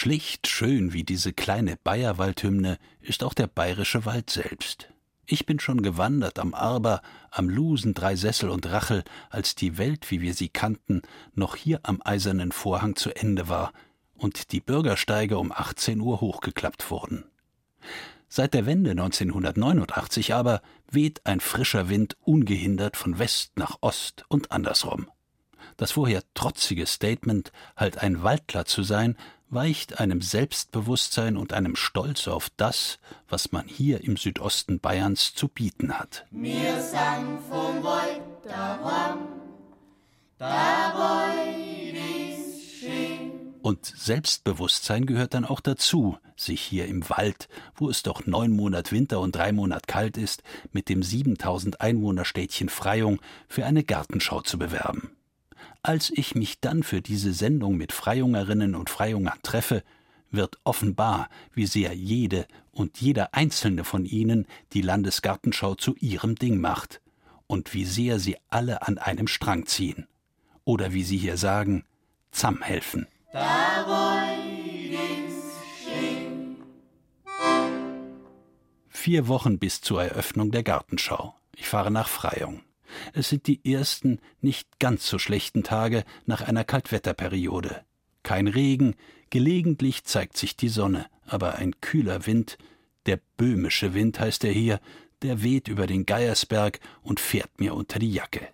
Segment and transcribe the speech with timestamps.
[0.00, 4.88] Schlicht schön wie diese kleine Bayerwaldhymne ist auch der bayerische Wald selbst.
[5.26, 10.22] Ich bin schon gewandert am Arber, am Lusen, Dreisessel und Rachel, als die Welt, wie
[10.22, 11.02] wir sie kannten,
[11.34, 13.74] noch hier am eisernen Vorhang zu Ende war
[14.16, 17.26] und die Bürgersteige um 18 Uhr hochgeklappt wurden.
[18.26, 24.50] Seit der Wende 1989 aber weht ein frischer Wind ungehindert von West nach Ost und
[24.50, 25.10] andersrum.
[25.76, 29.16] Das vorher trotzige Statement, halt ein Waldler zu sein,
[29.50, 32.98] weicht einem Selbstbewusstsein und einem Stolz auf das,
[33.28, 36.24] was man hier im Südosten Bayerns zu bieten hat.
[36.30, 39.18] Wir sind vom Wald daheim,
[40.38, 43.32] der Wald ist schön.
[43.62, 48.92] Und Selbstbewusstsein gehört dann auch dazu, sich hier im Wald, wo es doch neun Monat
[48.92, 50.42] Winter und drei Monat kalt ist,
[50.72, 55.10] mit dem 7000 Einwohnerstädtchen Freyung für eine Gartenschau zu bewerben.
[55.82, 59.82] Als ich mich dann für diese Sendung mit Freyungerinnen und Freyungern treffe,
[60.30, 66.60] wird offenbar, wie sehr jede und jeder einzelne von ihnen die Landesgartenschau zu ihrem Ding
[66.60, 67.00] macht
[67.46, 70.06] und wie sehr sie alle an einem Strang ziehen.
[70.64, 71.84] Oder wie sie hier sagen,
[72.30, 73.06] zusammenhelfen.
[78.88, 81.34] Vier Wochen bis zur Eröffnung der Gartenschau.
[81.56, 82.60] Ich fahre nach Freyung.
[83.12, 87.84] Es sind die ersten, nicht ganz so schlechten Tage nach einer Kaltwetterperiode.
[88.22, 88.94] Kein Regen,
[89.30, 92.58] gelegentlich zeigt sich die Sonne, aber ein kühler Wind,
[93.06, 94.80] der böhmische Wind heißt er hier,
[95.22, 98.48] der weht über den Geiersberg und fährt mir unter die Jacke.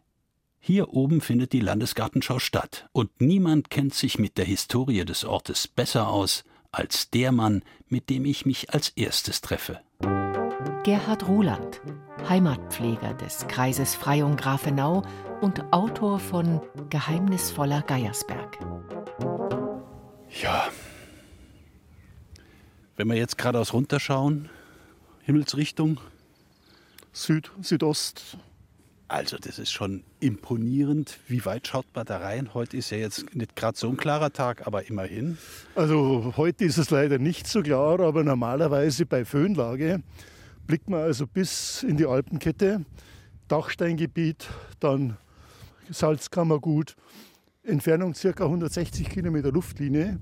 [0.59, 5.69] Hier oben findet die Landesgartenschau statt, und niemand kennt sich mit der Historie des Ortes
[5.69, 9.81] besser aus als der Mann, mit dem ich mich als erstes treffe.
[10.83, 11.81] Gerhard Ruland,
[12.29, 15.03] Heimatpfleger des Kreises Freyung-Grafenau
[15.41, 16.61] und Autor von
[16.91, 18.59] Geheimnisvoller Geiersberg.
[20.43, 20.69] Ja.
[22.97, 24.49] Wenn wir jetzt geradeaus runterschauen,
[25.23, 26.01] Himmelsrichtung,
[27.13, 28.39] Süd, Südost.
[29.09, 31.19] also das ist schon imponierend.
[31.29, 32.55] Wie weit schaut man da rein?
[32.55, 35.39] Heute ist ja jetzt nicht gerade so ein klarer Tag, aber immerhin.
[35.75, 40.03] Also heute ist es leider nicht so klar, aber normalerweise bei Föhnlage
[40.67, 42.85] blickt man also bis in die Alpenkette,
[43.49, 44.49] Dachsteingebiet,
[44.81, 45.17] dann
[45.91, 46.97] Salzkammergut,
[47.63, 48.45] Entfernung ca.
[48.45, 50.19] 160 Kilometer Luftlinie.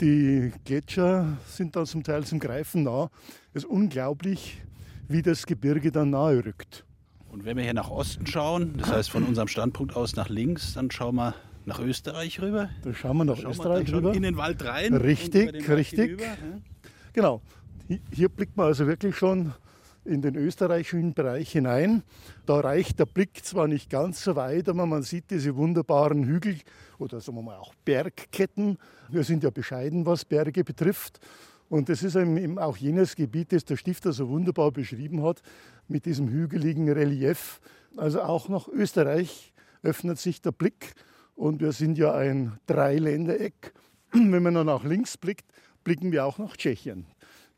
[0.00, 3.10] Die Gletscher sind dann zum Teil zum Greifen nah.
[3.52, 4.62] Es ist unglaublich,
[5.08, 6.84] wie das Gebirge dann nahe rückt.
[7.30, 10.74] Und wenn wir hier nach Osten schauen, das heißt von unserem Standpunkt aus nach links,
[10.74, 11.34] dann schauen wir
[11.66, 12.70] nach Österreich rüber.
[12.82, 14.14] Da schauen wir nach Schauen wir Österreich dann schon rüber.
[14.14, 14.94] in den Wald rein.
[14.94, 15.98] Richtig, Wald richtig.
[16.10, 16.24] hinüber.
[17.12, 17.42] Genau.
[17.88, 19.52] Hi- Hier blickt man also wirklich schon
[20.04, 22.02] in den österreichischen Bereich hinein.
[22.46, 26.56] Da reicht der Blick zwar nicht ganz so weit, aber man sieht diese wunderbaren Hügel
[26.98, 28.78] oder sagen wir mal auch Bergketten.
[29.08, 31.20] Wir sind ja bescheiden, was Berge betrifft.
[31.68, 35.40] Und das ist eben auch jenes Gebiet, das der Stifter so wunderbar beschrieben hat,
[35.86, 37.60] mit diesem hügeligen Relief.
[37.96, 40.94] Also auch nach Österreich öffnet sich der Blick.
[41.36, 43.72] Und wir sind ja ein Dreiländereck.
[44.12, 45.46] Wenn man dann nach links blickt,
[45.84, 47.06] blicken wir auch nach Tschechien.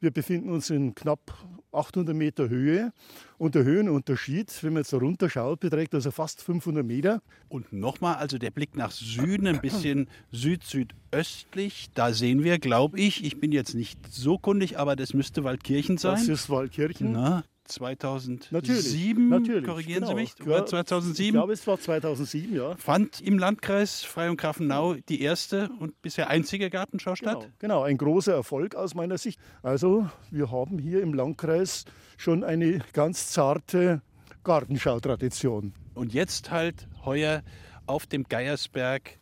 [0.03, 1.33] Wir befinden uns in knapp
[1.71, 2.93] 800 Meter Höhe
[3.39, 7.23] und der Höhenunterschied, wenn man jetzt da runterschaut, beträgt also fast 500 Meter.
[7.49, 11.91] Und nochmal, also der Blick nach Süden, ein bisschen süd-südöstlich.
[11.95, 15.99] Da sehen wir, glaube ich, ich bin jetzt nicht so kundig, aber das müsste Waldkirchen
[15.99, 16.15] sein.
[16.15, 17.13] Das ist Waldkirchen.
[17.13, 19.65] Na, 2007, Natürlich, natürlich.
[19.65, 20.09] korrigieren genau.
[20.09, 22.77] Sie mich, war Ich 2007, glaube, es war 2007, ja.
[22.77, 27.41] fand im Landkreis Freyung-Grafenau die erste und bisher einzige Gartenschau statt.
[27.41, 29.41] Genau, genau, ein großer Erfolg aus meiner Sicht.
[29.63, 31.85] Also, wir haben hier im Landkreis
[32.17, 34.03] schon eine ganz zarte
[34.45, 35.73] Gartenschautradition.
[35.95, 37.43] Und jetzt halt heuer
[37.87, 39.19] auf dem Geiersberg.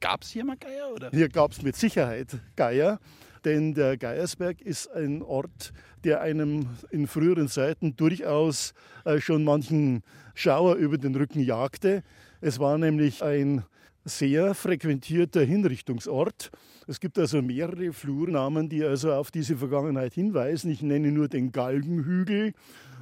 [0.00, 0.92] Gab es hier mal Geier?
[0.92, 1.10] Oder?
[1.10, 2.98] Hier gab es mit Sicherheit Geier,
[3.46, 5.72] denn der Geiersberg ist ein Ort,
[6.02, 10.02] der einem in früheren Zeiten durchaus äh, schon manchen
[10.34, 12.02] Schauer über den Rücken jagte.
[12.40, 13.62] Es war nämlich ein
[14.04, 16.50] sehr frequentierter Hinrichtungsort.
[16.88, 20.68] Es gibt also mehrere Flurnamen, die also auf diese Vergangenheit hinweisen.
[20.72, 22.52] Ich nenne nur den Galgenhügel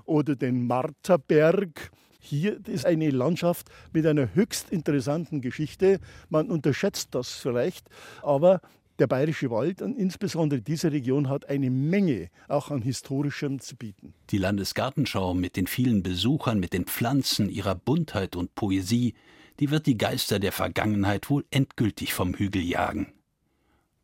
[0.04, 1.90] oder den Marterberg.
[2.20, 6.00] Hier ist eine Landschaft mit einer höchst interessanten Geschichte.
[6.28, 7.88] Man unterschätzt das vielleicht,
[8.22, 8.60] aber
[8.98, 14.14] der Bayerische Wald und insbesondere diese Region hat eine Menge auch an historischem zu bieten.
[14.30, 19.14] Die Landesgartenschau mit den vielen Besuchern, mit den Pflanzen, ihrer Buntheit und Poesie,
[19.60, 23.12] die wird die Geister der Vergangenheit wohl endgültig vom Hügel jagen.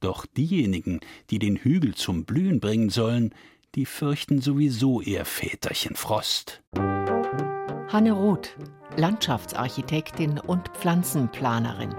[0.00, 1.00] Doch diejenigen,
[1.30, 3.34] die den Hügel zum Blühen bringen sollen,
[3.74, 6.62] die fürchten sowieso eher Väterchen Frost.
[6.74, 8.56] Hanne Roth,
[8.96, 11.94] Landschaftsarchitektin und Pflanzenplanerin.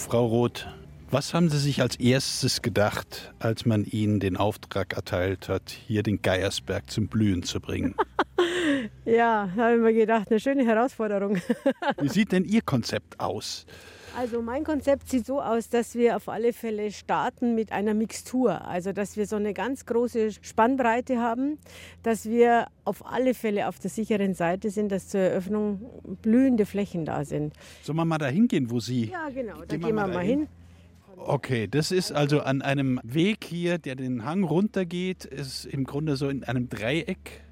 [0.00, 0.66] Frau Roth,
[1.10, 6.02] was haben Sie sich als erstes gedacht, als man Ihnen den Auftrag erteilt hat, hier
[6.02, 7.94] den Geiersberg zum Blühen zu bringen?
[9.04, 11.36] ja, habe ich mir gedacht, eine schöne Herausforderung.
[12.00, 13.66] Wie sieht denn Ihr Konzept aus?
[14.16, 18.66] Also mein Konzept sieht so aus, dass wir auf alle Fälle starten mit einer Mixtur.
[18.66, 21.58] Also dass wir so eine ganz große Spannbreite haben,
[22.02, 25.80] dass wir auf alle Fälle auf der sicheren Seite sind, dass zur Eröffnung
[26.22, 27.54] blühende Flächen da sind.
[27.82, 29.06] Sollen wir mal da hingehen, wo Sie...
[29.06, 30.48] Ja, genau, da gehen wir, mal hin.
[31.16, 36.16] Okay, das ist also an einem Weg hier, der den Hang runtergeht, ist im Grunde
[36.16, 37.42] so in einem Dreieck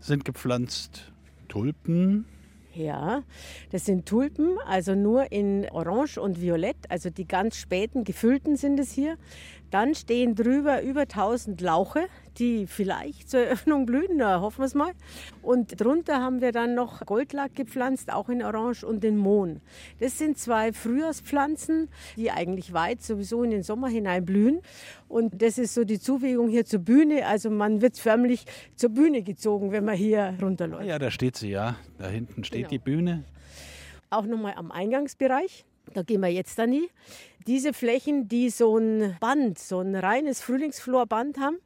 [0.00, 1.12] sind gepflanzt
[1.48, 2.26] Tulpen,
[2.74, 3.22] ja,
[3.70, 8.78] das sind Tulpen, also nur in Orange und Violett, also die ganz späten gefüllten sind
[8.78, 9.16] es hier.
[9.70, 12.06] Dann stehen drüber über 1000 Lauche,
[12.38, 14.92] die vielleicht zur Eröffnung blühen, da hoffen wir es mal.
[15.42, 19.60] Und drunter haben wir dann noch Goldlack gepflanzt, auch in Orange und den Mohn.
[20.00, 24.60] Das sind zwei Frühjahrspflanzen, die eigentlich weit sowieso in den Sommer hinein blühen.
[25.08, 27.26] Und das ist so die Zuwägung hier zur Bühne.
[27.26, 28.44] Also man wird förmlich
[28.76, 30.86] zur Bühne gezogen, wenn man hier runterläuft.
[30.86, 31.76] Ja, da steht sie ja.
[31.98, 32.70] Da hinten steht genau.
[32.70, 33.24] die Bühne.
[34.10, 35.64] Auch nochmal am Eingangsbereich.
[35.92, 36.88] Da gehen wir jetzt dann nie.
[37.46, 41.58] Diese Flächen, die so ein Band, so ein reines Frühlingsflorband haben,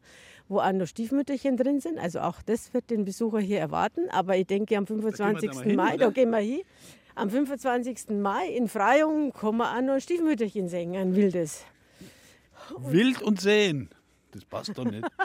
[0.48, 1.98] wo auch noch Stiefmütterchen drin sind.
[1.98, 4.08] Also auch das wird den Besucher hier erwarten.
[4.10, 5.50] Aber ich denke, am 25.
[5.50, 6.62] Da Mai, hin, da gehen wir hin.
[7.14, 8.10] Am 25.
[8.10, 11.64] Mai in Freyung kommen wir auch noch ein Stiefmütterchen sehen, ein wildes.
[12.78, 13.90] Wild und sehen.
[14.30, 15.06] Das passt doch nicht.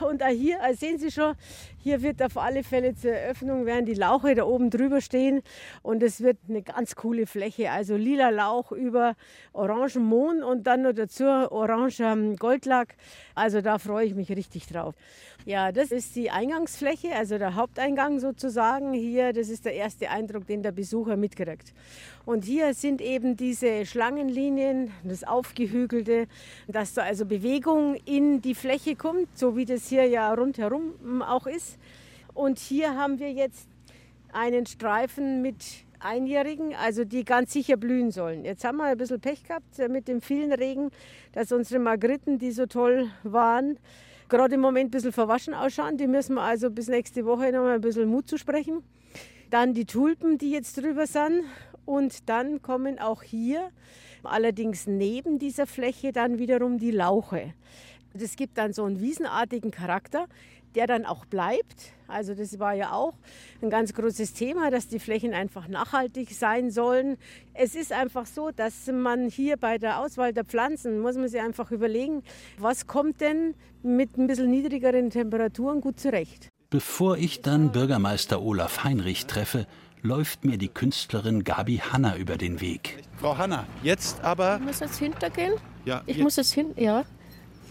[0.00, 1.34] Und auch hier, also sehen Sie schon,
[1.82, 5.42] hier wird auf alle Fälle zur Eröffnung, werden die Lauche da oben drüber stehen.
[5.82, 7.72] Und es wird eine ganz coole Fläche.
[7.72, 9.16] Also lila Lauch über
[9.52, 12.94] orangen Mohn und dann noch dazu oranger Goldlack.
[13.34, 14.94] Also da freue ich mich richtig drauf.
[15.44, 19.32] Ja, das ist die Eingangsfläche, also der Haupteingang sozusagen hier.
[19.32, 21.74] Das ist der erste Eindruck, den der Besucher mitkriegt.
[22.24, 26.28] Und hier sind eben diese Schlangenlinien, das Aufgehügelte,
[26.68, 31.48] dass da also Bewegung in die Fläche kommt, so wie das hier ja rundherum auch
[31.48, 31.76] ist.
[32.34, 33.66] Und hier haben wir jetzt
[34.32, 35.56] einen Streifen mit
[35.98, 38.44] Einjährigen, also die ganz sicher blühen sollen.
[38.44, 40.92] Jetzt haben wir ein bisschen Pech gehabt mit dem vielen Regen,
[41.32, 43.76] dass unsere Margritten, die so toll waren,
[44.28, 45.96] gerade im Moment ein bisschen verwaschen ausschauen.
[45.96, 48.82] Die müssen wir also bis nächste Woche noch mal ein bisschen Mut zu sprechen.
[49.50, 51.44] Dann die Tulpen, die jetzt drüber sind.
[51.84, 53.70] Und dann kommen auch hier,
[54.22, 57.54] allerdings neben dieser Fläche, dann wiederum die Lauche.
[58.14, 60.28] Das gibt dann so einen wiesenartigen Charakter,
[60.74, 61.92] der dann auch bleibt.
[62.08, 63.14] Also das war ja auch
[63.62, 67.16] ein ganz großes Thema, dass die Flächen einfach nachhaltig sein sollen.
[67.54, 71.40] Es ist einfach so, dass man hier bei der Auswahl der Pflanzen, muss man sich
[71.40, 72.22] einfach überlegen,
[72.58, 76.48] was kommt denn mit ein bisschen niedrigeren Temperaturen gut zurecht.
[76.70, 79.66] Bevor ich dann Bürgermeister Olaf Heinrich treffe,
[80.02, 83.02] läuft mir die Künstlerin Gabi Hanna über den Weg.
[83.16, 84.56] Frau Hanna, jetzt aber.
[84.56, 85.54] Ich muss jetzt hintergehen.
[85.84, 87.04] Ja, ich muss jetzt hin, ja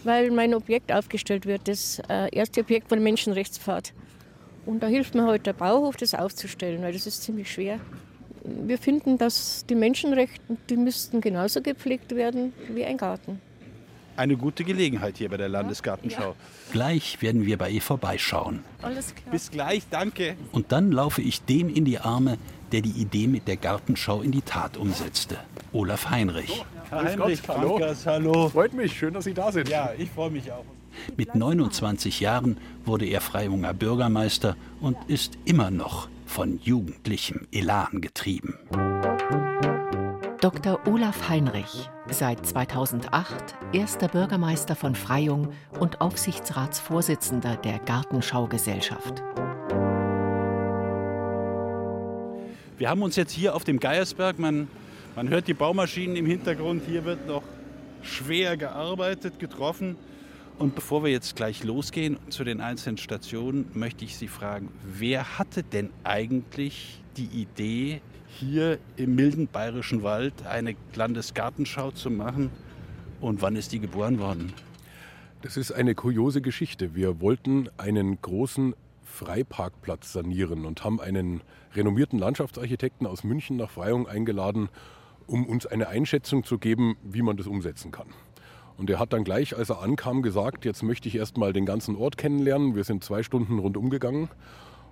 [0.04, 3.92] weil mein Objekt aufgestellt wird, das äh, erste Objekt von Menschenrechtspfad.
[4.64, 7.80] Und da hilft mir heute halt der Bauhof, das aufzustellen, weil das ist ziemlich schwer.
[8.44, 13.40] Wir finden, dass die Menschenrechte, die müssten genauso gepflegt werden wie ein Garten.
[14.22, 16.28] Eine gute Gelegenheit hier bei der Landesgartenschau.
[16.28, 16.34] Ja.
[16.70, 18.60] Gleich werden wir bei ihr vorbeischauen.
[18.80, 19.32] Alles klar.
[19.32, 20.36] Bis gleich, danke.
[20.52, 22.38] Und dann laufe ich dem in die Arme,
[22.70, 25.38] der die Idee mit der Gartenschau in die Tat umsetzte.
[25.72, 26.64] Olaf Heinrich.
[26.88, 27.80] Herr Heinrich, hallo.
[28.06, 28.48] hallo.
[28.50, 29.68] Freut mich, schön, dass Sie da sind.
[29.68, 30.64] Ja, ich freue mich auch.
[31.16, 38.54] Mit 29 Jahren wurde er Freiunger Bürgermeister und ist immer noch von jugendlichem Elan getrieben.
[40.42, 40.80] Dr.
[40.88, 49.22] Olaf Heinrich, seit 2008 erster Bürgermeister von Freyung und Aufsichtsratsvorsitzender der Gartenschaugesellschaft.
[52.78, 54.68] Wir haben uns jetzt hier auf dem Geiersberg, man
[55.14, 56.84] man hört die Baumaschinen im Hintergrund.
[56.86, 57.42] Hier wird noch
[58.02, 59.96] schwer gearbeitet, getroffen.
[60.58, 65.38] Und bevor wir jetzt gleich losgehen zu den einzelnen Stationen, möchte ich Sie fragen, wer
[65.38, 68.00] hatte denn eigentlich die Idee,
[68.38, 72.50] hier im milden bayerischen Wald eine Landesgartenschau zu machen?
[73.20, 74.52] Und wann ist die geboren worden?
[75.42, 76.94] Das ist eine kuriose Geschichte.
[76.94, 81.42] Wir wollten einen großen Freiparkplatz sanieren und haben einen
[81.74, 84.68] renommierten Landschaftsarchitekten aus München nach Freyung eingeladen,
[85.26, 88.08] um uns eine Einschätzung zu geben, wie man das umsetzen kann.
[88.76, 91.66] Und er hat dann gleich, als er ankam, gesagt, jetzt möchte ich erst mal den
[91.66, 92.74] ganzen Ort kennenlernen.
[92.74, 94.28] Wir sind zwei Stunden rundum gegangen.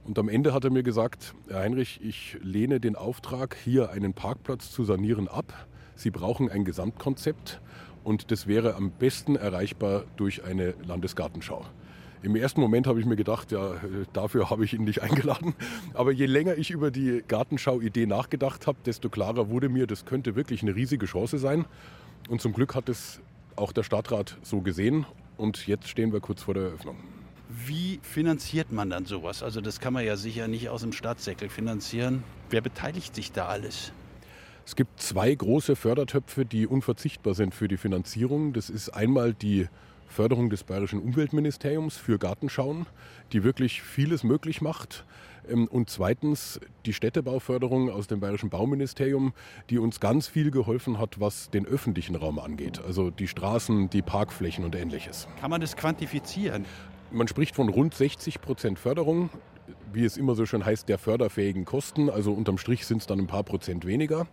[0.05, 4.15] Und am Ende hat er mir gesagt, Herr Heinrich, ich lehne den Auftrag, hier einen
[4.15, 5.67] Parkplatz zu sanieren, ab.
[5.95, 7.61] Sie brauchen ein Gesamtkonzept
[8.03, 11.65] und das wäre am besten erreichbar durch eine Landesgartenschau.
[12.23, 13.75] Im ersten Moment habe ich mir gedacht, ja,
[14.13, 15.55] dafür habe ich ihn nicht eingeladen.
[15.95, 20.37] Aber je länger ich über die Gartenschau-Idee nachgedacht habe, desto klarer wurde mir, das könnte
[20.37, 21.65] wirklich eine riesige Chance sein.
[22.29, 23.21] Und zum Glück hat es
[23.57, 25.07] auch der Stadtrat so gesehen.
[25.37, 26.97] Und jetzt stehen wir kurz vor der Eröffnung.
[27.53, 29.43] Wie finanziert man dann sowas?
[29.43, 32.23] Also das kann man ja sicher nicht aus dem Staatssäckel finanzieren.
[32.49, 33.93] Wer beteiligt sich da alles?
[34.65, 38.53] Es gibt zwei große Fördertöpfe, die unverzichtbar sind für die Finanzierung.
[38.53, 39.69] Das ist einmal die
[40.07, 42.87] Förderung des Bayerischen Umweltministeriums für Gartenschauen,
[43.33, 45.05] die wirklich vieles möglich macht.
[45.49, 49.33] Ähm, und zweitens die Städtebauförderung aus dem Bayerischen Bauministerium,
[49.71, 52.81] die uns ganz viel geholfen hat, was den öffentlichen Raum angeht.
[52.85, 55.29] Also die Straßen, die Parkflächen und ähnliches.
[55.41, 56.65] Kann man das quantifizieren?
[57.13, 59.31] Man spricht von rund 60 Prozent Förderung
[59.93, 62.11] wie es immer so schön heißt, der förderfähigen Kosten.
[62.11, 64.27] Also unterm Strich sind es dann ein paar Prozent weniger.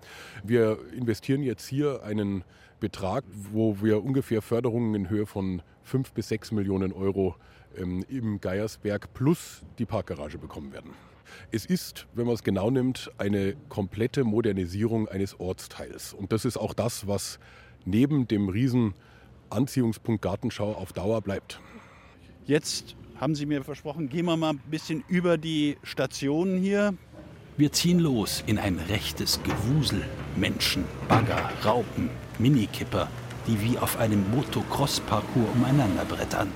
[0.44, 2.44] Wir investieren jetzt hier einen
[2.80, 7.36] Betrag, wo wir ungefähr Förderungen in Höhe von 5 bis 6 Millionen Euro
[7.76, 10.92] ähm, im Geiersberg plus die Parkgarage bekommen werden.
[11.52, 16.14] Es ist, wenn man es genau nimmt, eine komplette Modernisierung eines Ortsteils.
[16.14, 17.40] Und das ist auch das, was
[17.84, 18.94] neben dem riesen
[19.50, 21.60] Anziehungspunkt Gartenschau auf Dauer bleibt.
[22.48, 26.94] Jetzt haben Sie mir versprochen, gehen wir mal ein bisschen über die Stationen hier.
[27.58, 30.02] Wir ziehen los in ein rechtes Gewusel.
[30.38, 33.10] Menschen, Bagger, Raupen, Minikipper,
[33.48, 36.50] die wie auf einem Motocross-Parcours umeinander brettern.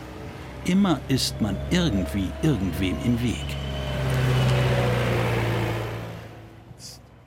[0.64, 3.46] Immer ist man irgendwie irgendwem im Weg.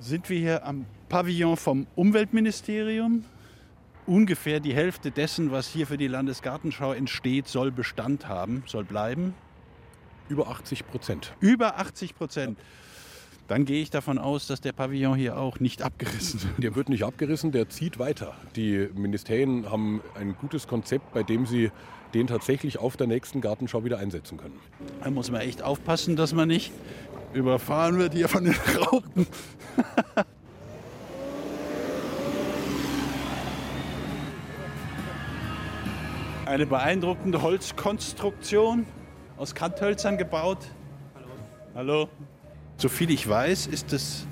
[0.00, 3.24] Sind wir hier am Pavillon vom Umweltministerium?
[4.06, 9.34] Ungefähr die Hälfte dessen, was hier für die Landesgartenschau entsteht, soll Bestand haben, soll bleiben.
[10.28, 11.34] Über 80 Prozent.
[11.40, 12.58] Über 80 Prozent.
[13.46, 16.62] Dann gehe ich davon aus, dass der Pavillon hier auch nicht abgerissen wird.
[16.62, 18.34] Der wird nicht abgerissen, der zieht weiter.
[18.56, 21.70] Die Ministerien haben ein gutes Konzept, bei dem sie
[22.14, 24.58] den tatsächlich auf der nächsten Gartenschau wieder einsetzen können.
[25.02, 26.72] Da muss man echt aufpassen, dass man nicht
[27.34, 29.26] überfahren wird hier von den Raupen.
[36.54, 38.86] Eine beeindruckende Holzkonstruktion
[39.36, 40.58] aus Kanthölzern gebaut.
[41.16, 41.26] Hallo.
[41.74, 42.08] Hallo.
[42.76, 44.24] Soviel ich weiß, ist das,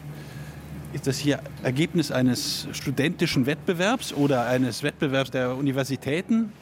[0.93, 6.53] ist das hier Ergebnis eines studentischen Wettbewerbs oder eines Wettbewerbs der Universitäten?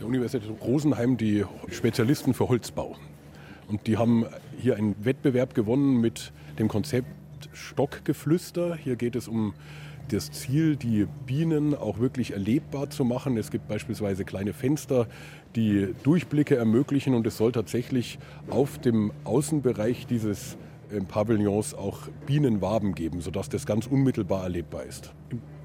[0.00, 2.96] Der Universität Rosenheim, die Spezialisten für Holzbau.
[3.68, 4.24] Und die haben
[4.56, 7.08] hier einen Wettbewerb gewonnen mit dem Konzept
[7.52, 8.74] Stockgeflüster.
[8.74, 9.52] Hier geht es um
[10.08, 13.36] das Ziel, die Bienen auch wirklich erlebbar zu machen.
[13.36, 15.06] Es gibt beispielsweise kleine Fenster,
[15.56, 18.18] die Durchblicke ermöglichen und es soll tatsächlich
[18.50, 20.56] auf dem Außenbereich dieses
[20.90, 25.12] äh, Pavillons auch Bienenwaben geben, sodass das ganz unmittelbar erlebbar ist.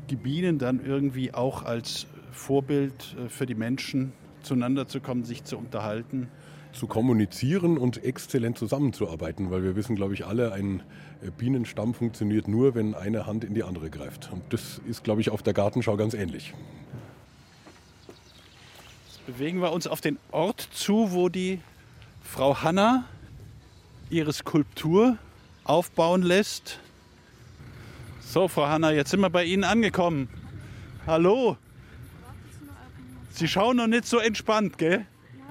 [0.10, 5.44] Die Bienen dann irgendwie auch als Vorbild äh, für die Menschen zueinander zu kommen, sich
[5.44, 6.30] zu unterhalten?
[6.72, 10.82] Zu kommunizieren und exzellent zusammenzuarbeiten, weil wir wissen, glaube ich, alle, ein
[11.22, 14.32] äh, Bienenstamm funktioniert nur, wenn eine Hand in die andere greift.
[14.32, 16.54] Und das ist, glaube ich, auf der Gartenschau ganz ähnlich.
[19.08, 21.60] Jetzt bewegen wir uns auf den Ort zu, wo die
[22.24, 23.06] Frau Hanna
[24.10, 25.18] ihre Skulptur
[25.64, 26.80] aufbauen lässt.
[28.22, 30.30] So, Frau Hanna, jetzt sind wir bei Ihnen angekommen.
[31.08, 31.58] Hallo.
[33.32, 35.06] Sie schauen noch nicht so entspannt, gell?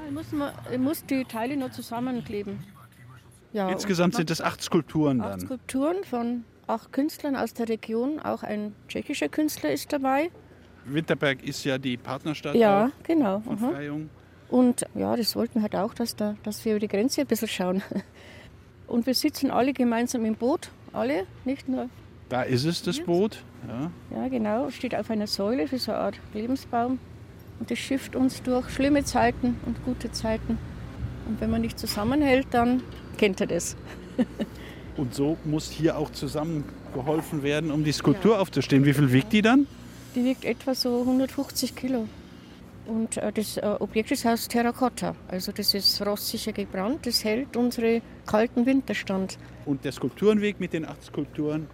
[0.09, 2.61] Ich muss, man, muss die Teile noch zusammenkleben.
[3.53, 5.41] Ja, Insgesamt sind es acht Skulpturen acht dann.
[5.41, 8.19] Skulpturen von acht Künstlern aus der Region.
[8.19, 10.31] Auch ein tschechischer Künstler ist dabei.
[10.87, 13.41] Winterberg ist ja die Partnerstadt ja, genau.
[13.41, 13.71] von aha.
[13.73, 14.09] Freyung.
[14.49, 17.27] Und ja, das wollten wir halt auch, dass, da, dass wir über die Grenze ein
[17.27, 17.83] bisschen schauen.
[18.87, 20.71] Und wir sitzen alle gemeinsam im Boot.
[20.95, 21.91] Alle, nicht nur.
[22.31, 23.45] Da ist es, das Boot.
[23.69, 23.91] Ja.
[24.11, 24.71] Ja, genau.
[24.71, 26.99] Steht auf einer Säule für so eine Art Lebensbaum.
[27.59, 30.59] Und das schifft uns durch schlimme Zeiten und gute Zeiten.
[31.27, 32.83] Und wenn man nicht zusammenhält, dann
[33.17, 33.77] kennt er das.
[34.97, 38.85] Und so muss hier auch zusammengeholfen werden, um die Skulptur aufzustehen.
[38.85, 39.69] Wie viel wiegt die dann?
[40.17, 42.09] Die wiegt etwa so 150 Kilo.
[42.88, 45.15] Und äh, das äh, Objekt ist aus Terrakotta.
[45.29, 49.38] Also das ist rostsicher gebrannt, das hält unsere kalten Winter stand.
[49.67, 51.69] Und der Skulpturenweg mit den acht Skulpturen,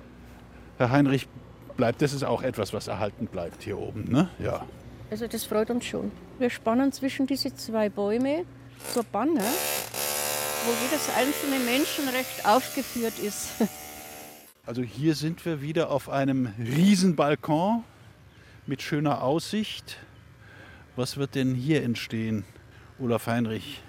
[0.77, 1.29] Herr Heinrich,
[1.77, 4.29] bleibt, das ist auch etwas, was erhalten bleibt hier oben, ne?
[4.39, 4.67] Ja.
[5.11, 6.11] Also das freut uns schon.
[6.39, 8.45] Wir spannen zwischen diese zwei Bäume
[8.93, 9.45] so Banner,
[10.65, 13.51] wo jedes einzelne Menschenrecht aufgeführt ist.
[14.67, 17.85] Also hier sind wir wieder auf einem Riesenbalkon
[18.67, 19.99] mit schöner Aussicht.
[20.97, 22.45] Was wird denn hier entstehen,
[22.99, 23.83] Olaf Heinrich,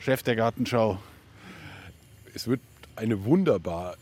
[0.00, 0.98] Chef der Gartenschau?
[2.34, 2.60] Es wird
[2.96, 3.96] eine wunderbar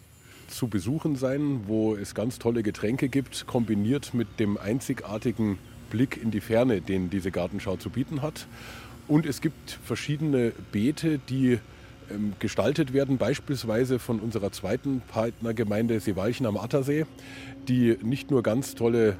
[0.48, 5.58] zu besuchen sein, wo es ganz tolle Getränke gibt, kombiniert mit dem einzigartigen
[5.94, 8.48] Blick in die Ferne, den diese Gartenschau zu bieten hat.
[9.06, 11.60] Und es gibt verschiedene Beete, die
[12.10, 17.06] ähm, gestaltet werden, beispielsweise von unserer zweiten Partnergemeinde Seewalchen am Attersee,
[17.68, 19.14] die nicht nur ganz tolle äh,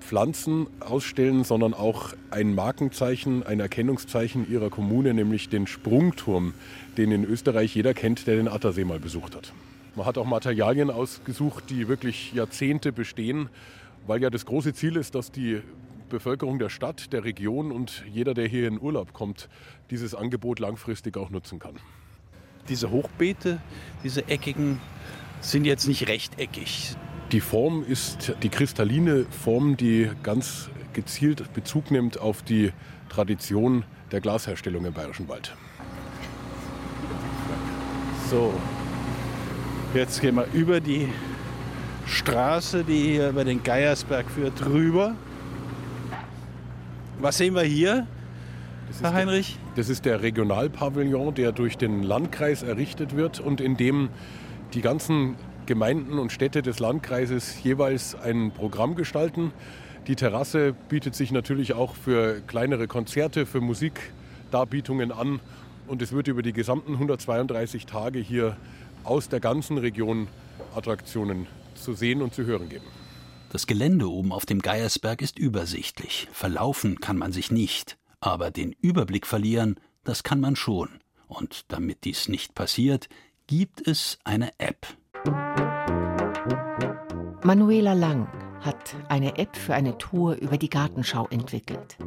[0.00, 6.54] Pflanzen ausstellen, sondern auch ein Markenzeichen, ein Erkennungszeichen ihrer Kommune, nämlich den Sprungturm,
[6.96, 9.52] den in Österreich jeder kennt, der den Attersee mal besucht hat.
[9.94, 13.48] Man hat auch Materialien ausgesucht, die wirklich Jahrzehnte bestehen,
[14.08, 15.60] weil ja das große Ziel ist, dass die
[16.10, 19.48] Bevölkerung der Stadt, der Region und jeder, der hier in Urlaub kommt,
[19.90, 21.76] dieses Angebot langfristig auch nutzen kann.
[22.68, 23.60] Diese Hochbeete,
[24.04, 24.78] diese eckigen,
[25.40, 26.94] sind jetzt nicht rechteckig.
[27.32, 32.72] Die Form ist die kristalline Form, die ganz gezielt Bezug nimmt auf die
[33.08, 35.54] Tradition der Glasherstellung im Bayerischen Wald.
[38.28, 38.52] So,
[39.94, 41.08] jetzt gehen wir über die
[42.06, 45.14] Straße, die hier über den Geiersberg führt, rüber.
[47.22, 48.06] Was sehen wir hier,
[49.02, 49.58] Herr Heinrich?
[49.58, 54.08] Der, das ist der Regionalpavillon, der durch den Landkreis errichtet wird und in dem
[54.72, 55.36] die ganzen
[55.66, 59.52] Gemeinden und Städte des Landkreises jeweils ein Programm gestalten.
[60.06, 65.40] Die Terrasse bietet sich natürlich auch für kleinere Konzerte, für Musikdarbietungen an
[65.88, 68.56] und es wird über die gesamten 132 Tage hier
[69.04, 70.26] aus der ganzen Region
[70.74, 72.99] Attraktionen zu sehen und zu hören geben.
[73.52, 76.28] Das Gelände oben auf dem Geiersberg ist übersichtlich.
[76.30, 77.98] Verlaufen kann man sich nicht.
[78.20, 81.00] Aber den Überblick verlieren, das kann man schon.
[81.26, 83.08] Und damit dies nicht passiert,
[83.48, 84.86] gibt es eine App.
[87.42, 88.28] Manuela Lang
[88.60, 91.98] hat eine App für eine Tour über die Gartenschau entwickelt.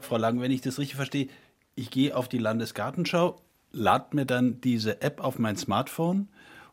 [0.00, 1.28] Frau Lang, wenn ich das richtig verstehe,
[1.76, 6.30] ich gehe auf die Landesgartenschau, lade mir dann diese App auf mein Smartphone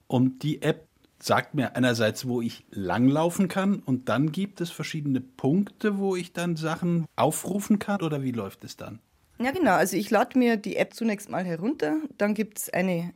[0.08, 0.88] und die App
[1.19, 6.34] sagt mir einerseits, wo ich langlaufen kann und dann gibt es verschiedene Punkte, wo ich
[6.34, 8.99] dann Sachen aufrufen kann oder wie läuft es dann?
[9.39, 9.73] Ja, genau.
[9.73, 11.97] Also ich lade mir die App zunächst mal herunter.
[12.17, 13.13] Dann gibt es eine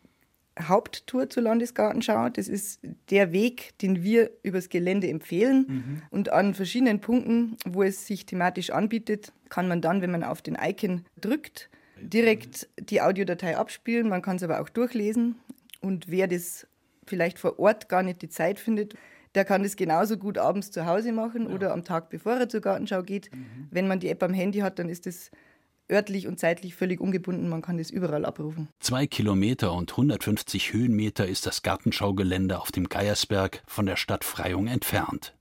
[0.61, 2.29] Haupttour zur Landesgartenschau.
[2.29, 5.65] Das ist der Weg, den wir übers Gelände empfehlen.
[5.67, 6.01] Mhm.
[6.09, 10.41] Und an verschiedenen Punkten, wo es sich thematisch anbietet, kann man dann, wenn man auf
[10.41, 11.69] den Icon drückt,
[12.01, 14.09] direkt die Audiodatei abspielen.
[14.09, 15.35] Man kann es aber auch durchlesen.
[15.81, 16.67] Und wer das
[17.09, 18.93] vielleicht vor Ort gar nicht die Zeit findet,
[19.35, 21.55] der kann das genauso gut abends zu Hause machen ja.
[21.55, 23.33] oder am Tag, bevor er zur Gartenschau geht.
[23.33, 23.67] Mhm.
[23.71, 25.31] Wenn man die App am Handy hat, dann ist das
[25.91, 27.49] örtlich und zeitlich völlig ungebunden.
[27.49, 28.69] Man kann das überall abrufen.
[28.79, 34.67] Zwei Kilometer und 150 Höhenmeter ist das Gartenschaugelände auf dem Geiersberg von der Stadt Freyung
[34.67, 35.35] entfernt.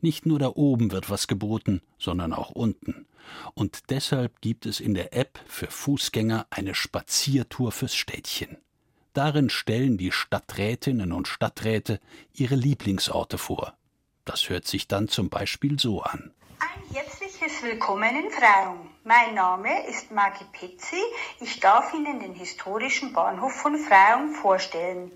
[0.00, 3.06] Nicht nur da oben wird was geboten, sondern auch unten.
[3.54, 8.56] Und deshalb gibt es in der App für Fußgänger eine Spaziertour fürs Städtchen.
[9.12, 11.98] Darin stellen die Stadträtinnen und Stadträte
[12.32, 13.74] ihre Lieblingsorte vor.
[14.24, 16.32] Das hört sich dann zum Beispiel so an.
[16.60, 18.88] Ein herzliches Willkommen in Freyung.
[19.02, 21.02] Mein Name ist Magi Petzi.
[21.40, 25.10] Ich darf Ihnen den historischen Bahnhof von Freyung vorstellen.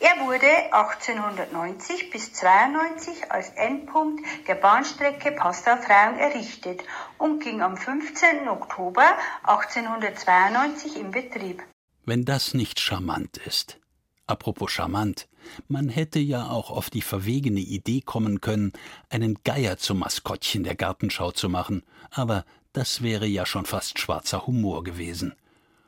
[0.00, 6.82] Er wurde 1890 bis 92 als Endpunkt der Bahnstrecke Passau-Freyung errichtet
[7.18, 8.48] und ging am 15.
[8.48, 9.06] Oktober
[9.44, 11.62] 1892 in Betrieb
[12.08, 13.78] wenn das nicht charmant ist.
[14.26, 15.28] Apropos charmant,
[15.68, 18.72] man hätte ja auch auf die verwegene Idee kommen können,
[19.10, 24.46] einen Geier zum Maskottchen der Gartenschau zu machen, aber das wäre ja schon fast schwarzer
[24.46, 25.34] Humor gewesen.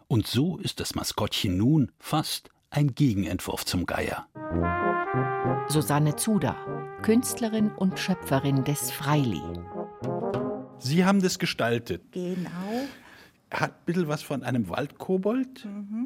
[0.08, 4.26] Und so ist das Maskottchen nun fast ein Gegenentwurf zum Geier.
[5.68, 6.56] Susanne Zuda,
[7.02, 9.42] Künstlerin und Schöpferin des Freili.
[10.78, 12.02] Sie haben das gestaltet.
[12.12, 12.88] Genau
[13.52, 15.64] hat ein bisschen was von einem Waldkobold.
[15.64, 15.99] Mhm.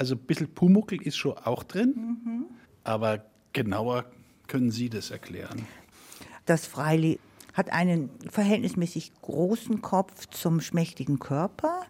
[0.00, 1.94] Also ein bisschen Pumuckel ist schon auch drin.
[2.24, 2.44] Mhm.
[2.84, 4.06] Aber genauer
[4.46, 5.66] können Sie das erklären.
[6.46, 7.20] Das Freili
[7.52, 11.82] hat einen verhältnismäßig großen Kopf zum schmächtigen Körper,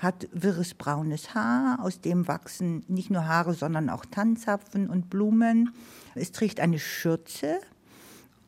[0.00, 5.70] hat wirres braunes Haar, aus dem wachsen nicht nur Haare, sondern auch Tannzapfen und Blumen.
[6.16, 7.60] Es trägt eine Schürze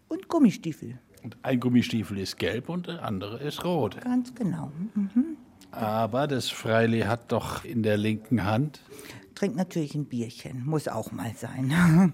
[0.08, 0.98] und Gummistiefel.
[1.22, 4.00] Und ein Gummistiefel ist gelb und der andere ist rot.
[4.00, 4.72] Ganz genau.
[4.96, 5.36] Mhm.
[5.76, 8.80] Aber das Freili hat doch in der linken Hand.
[9.34, 12.12] Trinkt natürlich ein Bierchen, muss auch mal sein.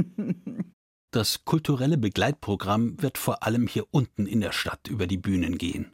[1.10, 5.92] das kulturelle Begleitprogramm wird vor allem hier unten in der Stadt über die Bühnen gehen.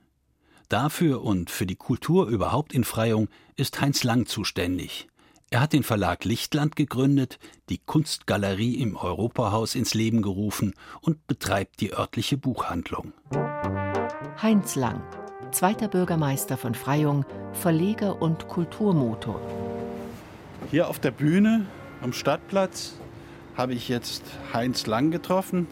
[0.68, 5.08] Dafür und für die Kultur überhaupt in Freyung ist Heinz Lang zuständig.
[5.50, 11.80] Er hat den Verlag Lichtland gegründet, die Kunstgalerie im Europahaus ins Leben gerufen und betreibt
[11.80, 13.12] die örtliche Buchhandlung.
[14.42, 15.02] Heinz Lang,
[15.56, 19.40] zweiter Bürgermeister von Freyung, Verleger und Kulturmotor.
[20.70, 21.64] Hier auf der Bühne
[22.02, 22.92] am Stadtplatz
[23.56, 25.66] habe ich jetzt Heinz Lang getroffen.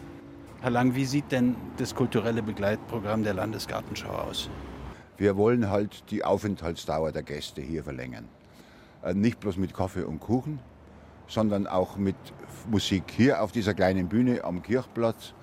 [0.61, 4.49] Herr Lang, wie sieht denn das kulturelle Begleitprogramm der Landesgartenschau aus?
[5.17, 8.27] Wir wollen halt die Aufenthaltsdauer der Gäste hier verlängern.
[9.03, 10.61] Äh, nicht bloß mit Kaffee und Kuchen,
[11.27, 12.15] sondern auch mit
[12.71, 13.03] Musik.
[13.15, 15.35] Hier auf dieser kleinen Bühne am Kirchplatz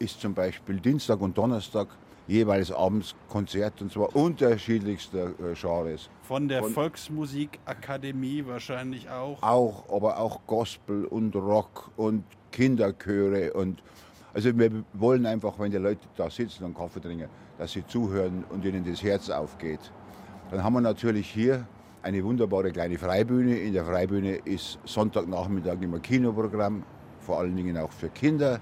[0.00, 1.86] ist zum Beispiel Dienstag und Donnerstag
[2.28, 6.10] jeweils abends Konzert und zwar unterschiedlichster äh, Genres.
[6.22, 9.42] Von der Von, Volksmusikakademie wahrscheinlich auch?
[9.42, 13.82] Auch, aber auch Gospel und Rock und Kinderchöre und
[14.34, 18.44] also wir wollen einfach, wenn die Leute da sitzen und Kaffee trinken, dass sie zuhören
[18.50, 19.80] und ihnen das Herz aufgeht.
[20.50, 21.66] Dann haben wir natürlich hier
[22.02, 23.58] eine wunderbare kleine Freibühne.
[23.58, 26.84] In der Freibühne ist Sonntagnachmittag immer Kinoprogramm,
[27.20, 28.60] vor allen Dingen auch für Kinder.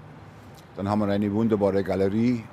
[0.75, 2.43] Dann haben wir eine wunderbare Galerie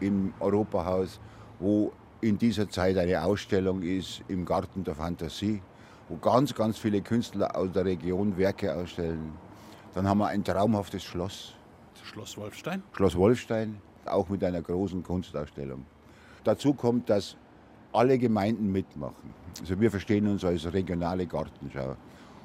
[0.00, 1.20] im Europahaus,
[1.58, 5.62] wo in dieser Zeit eine Ausstellung ist im Garten der Fantasie,
[6.08, 9.32] wo ganz, ganz viele Künstler aus der Region Werke ausstellen.
[9.94, 11.54] Dann haben wir ein traumhaftes Schloss.
[12.02, 12.82] Schloss Wolfstein?
[12.92, 15.84] Schloss Wolfstein, auch mit einer großen Kunstausstellung.
[16.44, 17.36] Dazu kommt, dass
[17.92, 19.34] alle Gemeinden mitmachen.
[19.60, 21.96] Also wir verstehen uns als regionale Gartenschau.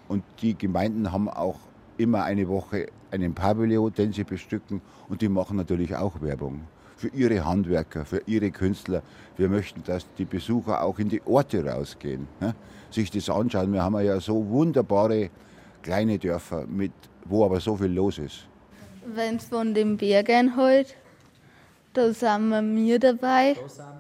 [0.08, 1.60] Und die Gemeinden haben auch
[1.98, 6.68] immer eine Woche einen Pavillon, den sie bestücken und die machen natürlich auch Werbung
[7.06, 9.04] für ihre Handwerker, für ihre Künstler.
[9.38, 12.56] Wir möchten, dass die Besucher auch in die Orte rausgehen, ne?
[12.90, 13.72] sich das anschauen.
[13.74, 15.30] Wir haben ja so wunderbare
[15.84, 16.94] kleine Dörfer, mit,
[17.26, 18.48] wo aber so viel los ist.
[19.06, 20.96] Wenn es von den Bergen halt,
[21.94, 23.56] da sind wir mir dabei.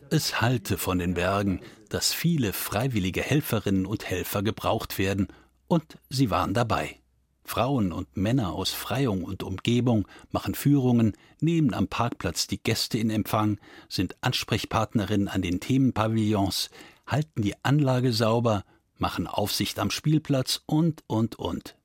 [0.09, 5.27] Es halte von den Bergen, dass viele freiwillige Helferinnen und Helfer gebraucht werden,
[5.67, 6.97] und sie waren dabei.
[7.45, 13.11] Frauen und Männer aus Freyung und Umgebung machen Führungen, nehmen am Parkplatz die Gäste in
[13.11, 16.71] Empfang, sind Ansprechpartnerinnen an den Themenpavillons,
[17.05, 18.65] halten die Anlage sauber,
[18.97, 21.75] machen Aufsicht am Spielplatz und, und, und.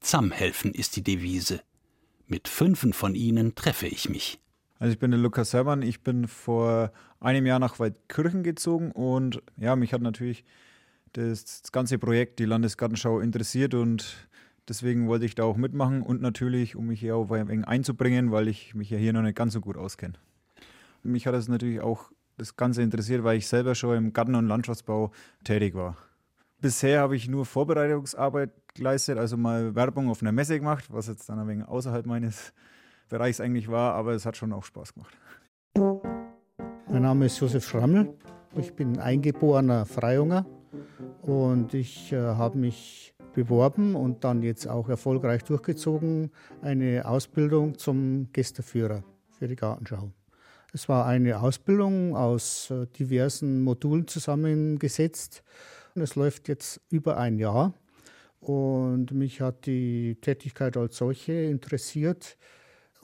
[0.00, 1.60] Zusammenhelfen ist die Devise.
[2.26, 4.40] Mit fünfen von ihnen treffe ich mich.
[4.78, 9.42] Also ich bin der Lukas Serban, ich bin vor einem Jahr nach Waldkirchen gezogen und
[9.56, 10.44] ja, mich hat natürlich
[11.12, 14.28] das ganze Projekt, die Landesgartenschau interessiert und
[14.68, 18.32] Deswegen wollte ich da auch mitmachen und natürlich, um mich hier auch ein wenig einzubringen,
[18.32, 20.14] weil ich mich ja hier noch nicht ganz so gut auskenne.
[21.02, 24.48] Mich hat es natürlich auch das Ganze interessiert, weil ich selber schon im Garten- und
[24.48, 25.12] Landschaftsbau
[25.44, 25.96] tätig war.
[26.60, 31.28] Bisher habe ich nur Vorbereitungsarbeit geleistet, also mal Werbung auf einer Messe gemacht, was jetzt
[31.28, 32.54] dann ein wenig außerhalb meines
[33.10, 35.14] Bereichs eigentlich war, aber es hat schon auch Spaß gemacht.
[36.88, 38.14] Mein Name ist Josef Schrammel.
[38.56, 40.46] Ich bin eingeborener Freiunger
[41.22, 46.30] und ich äh, habe mich beworben und dann jetzt auch erfolgreich durchgezogen,
[46.62, 50.10] eine Ausbildung zum Gästeführer für die Gartenschau.
[50.72, 55.44] Es war eine Ausbildung aus äh, diversen Modulen zusammengesetzt.
[55.94, 57.74] Es läuft jetzt über ein Jahr
[58.40, 62.36] und mich hat die Tätigkeit als solche interessiert.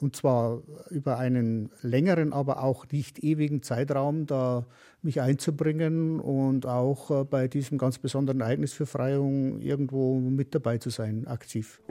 [0.01, 4.65] Und zwar über einen längeren, aber auch nicht ewigen Zeitraum, da
[5.03, 10.79] mich einzubringen und auch äh, bei diesem ganz besonderen Ereignis für Freiung irgendwo mit dabei
[10.79, 11.81] zu sein, aktiv.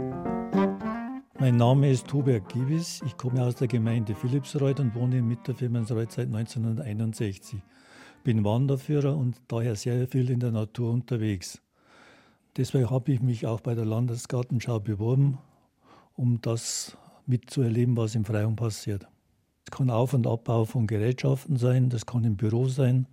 [1.38, 3.00] Mein Name ist Hubert Giebis.
[3.06, 7.62] Ich komme aus der Gemeinde Philipsreuth und wohne in Mitterfirmensreuth seit 1961.
[8.24, 11.62] Bin Wanderführer und daher sehr viel in der Natur unterwegs.
[12.56, 15.38] Deswegen habe ich mich auch bei der Landesgartenschau beworben,
[16.14, 16.98] um das
[17.30, 19.06] mitzuerleben, was im Freiraum passiert.
[19.64, 23.06] Es kann Auf- und Abbau von Gerätschaften sein, das kann im Büro sein,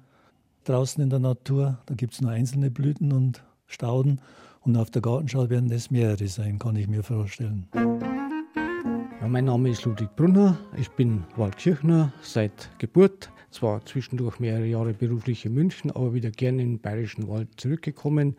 [0.66, 4.20] draußen in der Natur, da gibt es nur einzelne Blüten und Stauden.
[4.62, 7.68] Und auf der Gartenschau werden es mehrere sein, kann ich mir vorstellen.
[7.74, 14.94] Ja, mein Name ist Ludwig Brunner, ich bin Waldkirchner seit Geburt, zwar zwischendurch mehrere Jahre
[14.94, 18.36] beruflich in München, aber wieder gerne in den Bayerischen Wald zurückgekommen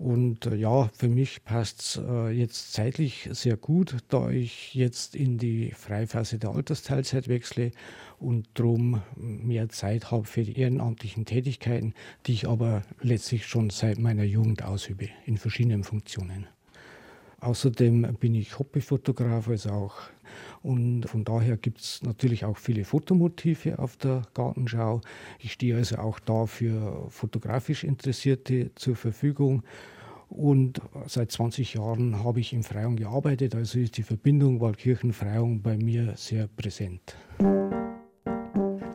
[0.00, 5.14] und äh, ja, für mich passt es äh, jetzt zeitlich sehr gut, da ich jetzt
[5.14, 7.70] in die Freiphase der Altersteilzeit wechsle
[8.18, 11.92] und darum mehr Zeit habe für die ehrenamtlichen Tätigkeiten,
[12.24, 16.46] die ich aber letztlich schon seit meiner Jugend ausübe, in verschiedenen Funktionen.
[17.40, 19.96] Außerdem bin ich Hobbyfotograf, also auch
[20.62, 25.00] und von daher gibt es natürlich auch viele Fotomotive auf der Gartenschau.
[25.38, 29.62] Ich stehe also auch da für fotografisch Interessierte zur Verfügung.
[30.28, 35.76] Und seit 20 Jahren habe ich in Freyung gearbeitet, also ist die Verbindung Waldkirchen-Freyung bei
[35.76, 37.16] mir sehr präsent.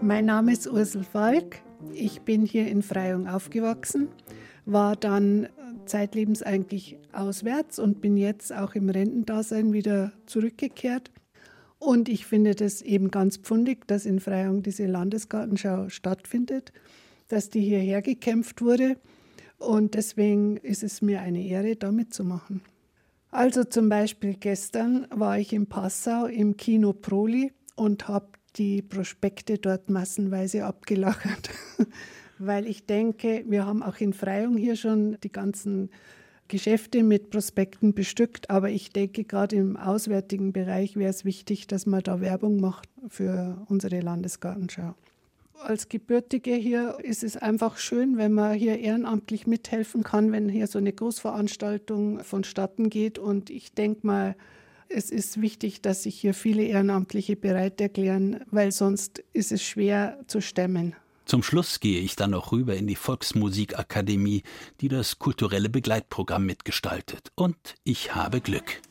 [0.02, 1.58] Mein Name ist Ursel Falk.
[1.94, 4.08] Ich bin hier in Freyung aufgewachsen,
[4.66, 5.50] war dann
[5.86, 11.12] zeitlebens eigentlich auswärts und bin jetzt auch im Rentendasein wieder zurückgekehrt.
[11.80, 16.72] Und ich finde das eben ganz pfundig, dass in Freyung diese Landesgartenschau stattfindet,
[17.28, 18.98] dass die hierher gekämpft wurde.
[19.58, 22.62] Und deswegen ist es mir eine Ehre, da mitzumachen.
[23.32, 29.58] Also zum Beispiel gestern war ich in Passau im Kino Proli und habe die Prospekte
[29.58, 31.50] dort massenweise abgelagert,
[32.38, 35.90] weil ich denke, wir haben auch in Freyung hier schon die ganzen
[36.48, 41.86] Geschäfte mit Prospekten bestückt, aber ich denke, gerade im auswärtigen Bereich wäre es wichtig, dass
[41.86, 44.94] man da Werbung macht für unsere Landesgartenschau.
[45.60, 50.68] Als Gebürtige hier ist es einfach schön, wenn man hier ehrenamtlich mithelfen kann, wenn hier
[50.68, 53.18] so eine Großveranstaltung vonstatten geht.
[53.18, 54.36] Und ich denke mal,
[54.90, 60.20] es ist wichtig, dass sich hier viele Ehrenamtliche bereit erklären, weil sonst ist es schwer
[60.28, 60.96] zu stemmen.
[61.26, 64.44] Zum Schluss gehe ich dann noch rüber in die Volksmusikakademie,
[64.82, 67.32] die das kulturelle Begleitprogramm mitgestaltet.
[67.36, 68.82] Und ich habe Glück.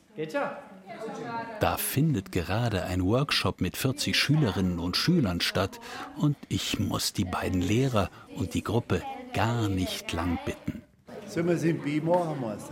[1.61, 5.81] Da findet gerade ein Workshop mit 40 Schülerinnen und Schülern statt
[6.17, 10.83] und ich muss die beiden Lehrer und die Gruppe gar nicht lang bitten.
[11.27, 12.41] Sollen wir es in B machen?
[12.41, 12.63] Muss,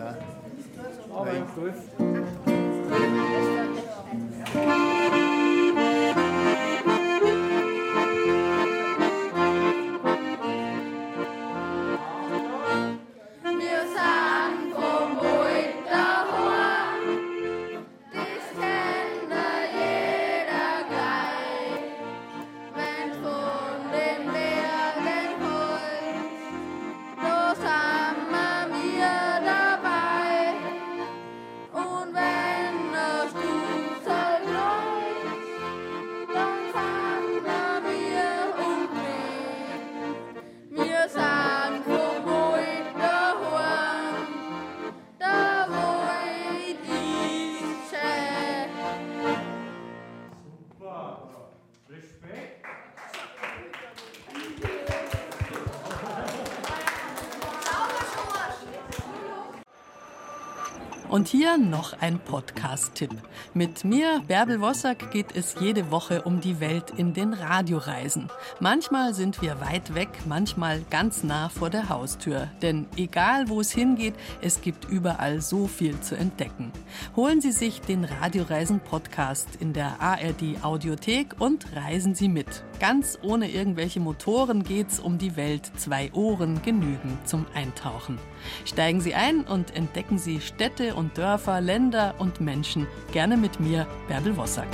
[61.12, 63.11] Und hier noch ein Podcast-Tipp.
[63.53, 68.31] Mit mir, Bärbel Wossack, geht es jede Woche um die Welt in den Radioreisen.
[68.61, 72.48] Manchmal sind wir weit weg, manchmal ganz nah vor der Haustür.
[72.62, 76.72] Denn egal wo es hingeht, es gibt überall so viel zu entdecken.
[77.14, 82.64] Holen Sie sich den Radioreisen-Podcast in der ARD Audiothek und reisen Sie mit.
[82.81, 85.70] Ganz ohne irgendwelche Motoren geht's um die Welt.
[85.77, 88.18] Zwei Ohren genügen zum Eintauchen.
[88.64, 92.87] Steigen Sie ein und entdecken Sie Städte und Dörfer, Länder und Menschen.
[93.12, 94.69] Gerne mit mir, Bärbel Wossack.